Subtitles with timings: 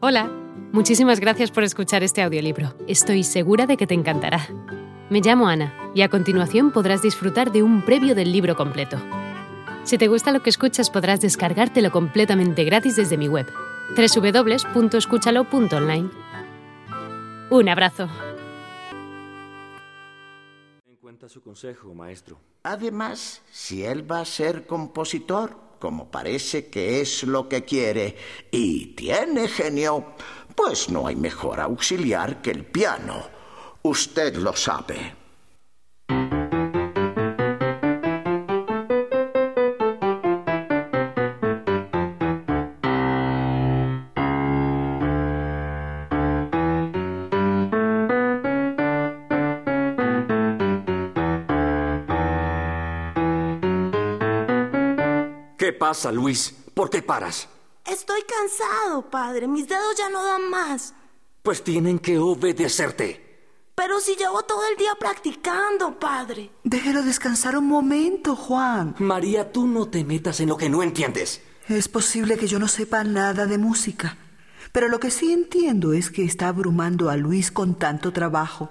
[0.00, 0.30] Hola,
[0.70, 2.72] muchísimas gracias por escuchar este audiolibro.
[2.86, 4.46] Estoy segura de que te encantará.
[5.10, 8.96] Me llamo Ana y a continuación podrás disfrutar de un previo del libro completo.
[9.82, 13.52] Si te gusta lo que escuchas podrás descargártelo completamente gratis desde mi web,
[13.96, 16.10] www.escúchalo.online.
[17.50, 18.08] Un abrazo.
[20.86, 22.38] En cuenta su consejo, maestro.
[22.62, 28.16] Además, si él va a ser compositor, como parece que es lo que quiere,
[28.50, 30.14] y tiene genio,
[30.54, 33.22] pues no hay mejor auxiliar que el piano.
[33.82, 35.27] Usted lo sabe.
[55.68, 56.54] ¿Qué pasa, Luis?
[56.72, 57.46] ¿Por qué paras?
[57.84, 59.46] Estoy cansado, padre.
[59.46, 60.94] Mis dedos ya no dan más.
[61.42, 63.50] Pues tienen que obedecerte.
[63.74, 66.50] Pero si llevo todo el día practicando, padre.
[66.64, 68.94] Déjelo descansar un momento, Juan.
[68.98, 71.42] María, tú no te metas en lo que no entiendes.
[71.68, 74.16] Es posible que yo no sepa nada de música,
[74.72, 78.70] pero lo que sí entiendo es que está abrumando a Luis con tanto trabajo.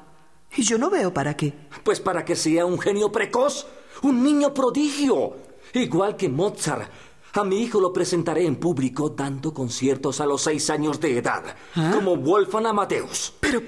[0.55, 1.53] Y yo no veo para qué.
[1.83, 3.67] Pues para que sea un genio precoz,
[4.01, 5.35] un niño prodigio,
[5.81, 6.89] igual que Mozart.
[7.33, 11.43] A mi hijo lo presentaré en público dando conciertos a los seis años de edad,
[11.93, 13.33] como Wolfgang Amadeus.
[13.39, 13.61] Pero,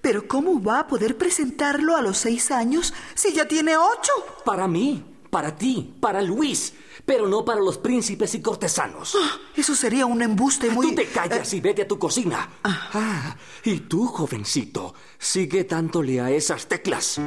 [0.00, 4.12] pero ¿cómo va a poder presentarlo a los seis años si ya tiene ocho?
[4.44, 6.72] Para mí, para ti, para Luis,
[7.04, 9.14] pero no para los príncipes y cortesanos.
[9.54, 10.88] Eso sería un embuste muy...
[10.88, 12.48] Tú te callas y vete a tu cocina.
[12.64, 17.20] Ah, y tú, jovencito, sigue dándole a esas teclas.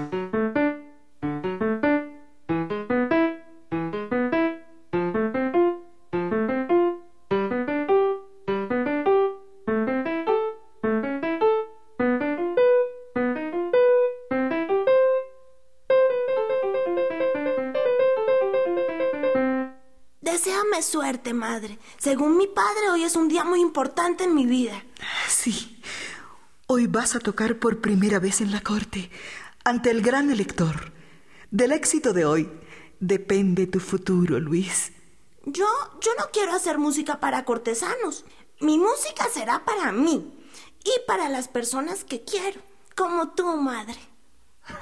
[20.43, 21.79] Deséame suerte, madre.
[21.97, 24.83] Según mi padre, hoy es un día muy importante en mi vida.
[25.29, 25.81] Sí.
[26.67, 29.09] Hoy vas a tocar por primera vez en la corte,
[29.63, 30.91] ante el gran elector.
[31.49, 32.51] Del éxito de hoy
[32.99, 34.91] depende tu futuro, Luis.
[35.45, 35.65] Yo,
[36.01, 38.25] yo no quiero hacer música para cortesanos.
[38.59, 40.33] Mi música será para mí
[40.83, 42.59] y para las personas que quiero,
[42.97, 43.97] como tú, madre.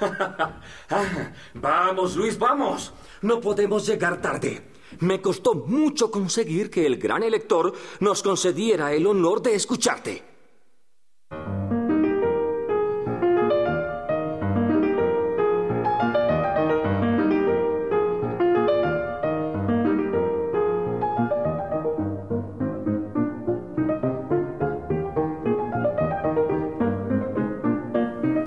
[0.90, 2.92] Ah, vamos, Luis, vamos.
[3.20, 4.72] No podemos llegar tarde.
[5.00, 10.22] Me costó mucho conseguir que el gran elector nos concediera el honor de escucharte.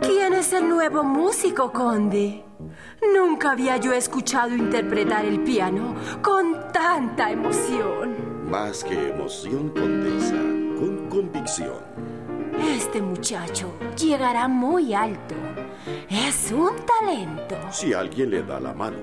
[0.02, 2.45] ¿Quién es el nuevo músico, Conde?
[3.14, 8.16] Nunca había yo escuchado interpretar el piano con tanta emoción.
[8.50, 10.36] Más que emoción, condesa,
[10.80, 11.84] con convicción.
[12.60, 15.36] Este muchacho llegará muy alto.
[16.10, 17.58] Es un talento.
[17.72, 18.98] Si alguien le da la mano,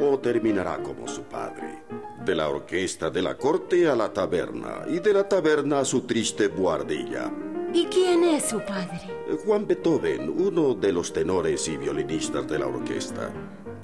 [0.00, 1.84] o terminará como su padre.
[2.24, 6.02] De la orquesta de la corte a la taberna, y de la taberna a su
[6.02, 7.30] triste buhardilla.
[7.72, 9.00] ¿Y quién es su padre?
[9.44, 13.30] Juan Beethoven, uno de los tenores y violinistas de la orquesta.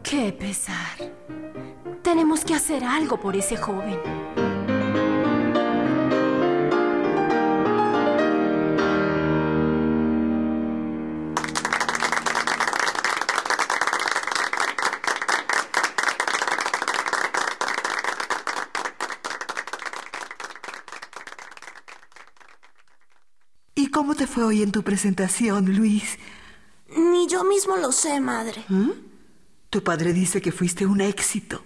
[0.03, 1.13] Qué pesar.
[2.03, 3.99] Tenemos que hacer algo por ese joven.
[23.97, 26.19] Cómo te fue hoy en tu presentación, Luis?
[26.95, 28.63] Ni yo mismo lo sé, madre.
[29.71, 31.63] Tu padre dice que fuiste un éxito,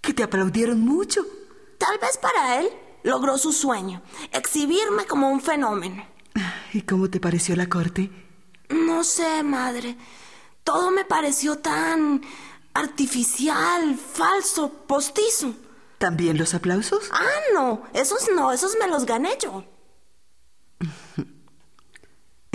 [0.00, 1.20] que te aplaudieron mucho.
[1.76, 2.70] Tal vez para él
[3.02, 4.00] logró su sueño,
[4.32, 6.02] exhibirme como un fenómeno.
[6.72, 8.10] ¿Y cómo te pareció la corte?
[8.70, 9.98] No sé, madre.
[10.64, 12.22] Todo me pareció tan
[12.72, 15.54] artificial, falso, postizo.
[15.98, 17.10] ¿También los aplausos?
[17.12, 19.75] Ah, no, esos no, esos me los gané yo.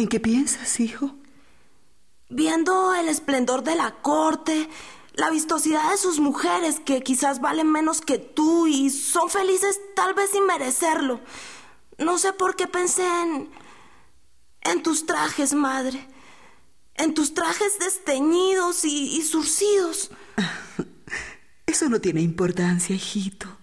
[0.01, 1.15] ¿En qué piensas, hijo?
[2.27, 4.67] Viendo el esplendor de la corte,
[5.13, 10.15] la vistosidad de sus mujeres que quizás valen menos que tú y son felices tal
[10.15, 11.21] vez sin merecerlo.
[11.99, 13.51] No sé por qué pensé en...
[14.61, 16.07] en tus trajes, madre.
[16.95, 20.09] En tus trajes desteñidos y, y surcidos.
[21.67, 23.55] Eso no tiene importancia, hijito.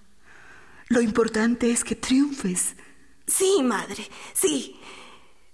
[0.87, 2.77] Lo importante es que triunfes.
[3.27, 4.79] Sí, madre, sí.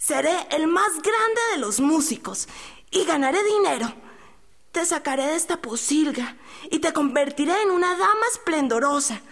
[0.07, 2.47] Seré el más grande de los músicos
[2.91, 3.91] y ganaré dinero.
[4.71, 6.37] Te sacaré de esta posilga
[6.71, 9.23] y te convertiré en una dama esplendorosa,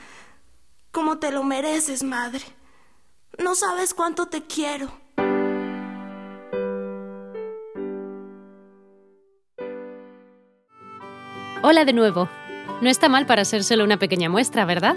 [0.90, 2.42] como te lo mereces, madre.
[3.38, 4.90] No sabes cuánto te quiero.
[11.62, 12.30] Hola de nuevo.
[12.80, 14.96] No está mal para ser solo una pequeña muestra, ¿verdad?